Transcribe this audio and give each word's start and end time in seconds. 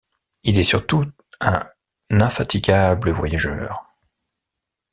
Il 0.43 0.57
est 0.57 0.63
surtout 0.63 1.05
un 1.41 1.63
infatigable 2.09 3.11
voyageur. 3.11 3.93